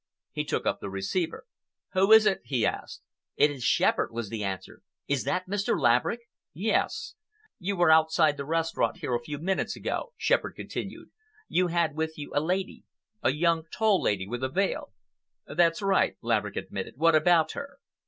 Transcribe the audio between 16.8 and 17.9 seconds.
"What about her?"